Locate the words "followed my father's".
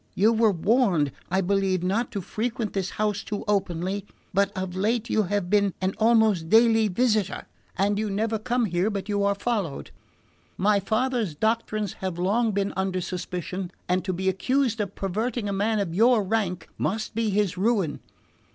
9.35-11.35